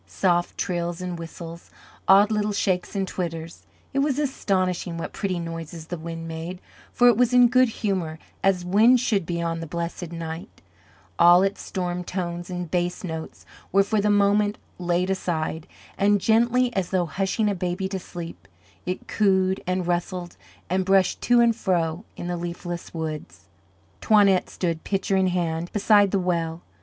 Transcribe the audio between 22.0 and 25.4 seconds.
in the leafless woods. Toinette stood, pitcher in